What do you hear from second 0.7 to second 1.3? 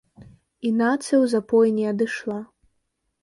нацыя ў